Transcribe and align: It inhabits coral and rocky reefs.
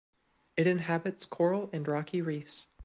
It 0.57 0.65
inhabits 0.65 1.27
coral 1.27 1.69
and 1.71 1.87
rocky 1.87 2.23
reefs. 2.23 2.65